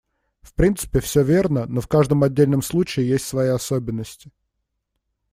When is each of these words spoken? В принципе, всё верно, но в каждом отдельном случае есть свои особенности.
В 0.41 0.55
принципе, 0.55 0.99
всё 0.99 1.21
верно, 1.21 1.67
но 1.67 1.79
в 1.79 1.87
каждом 1.87 2.23
отдельном 2.23 2.63
случае 2.63 3.07
есть 3.07 3.27
свои 3.27 3.49
особенности. 3.49 4.31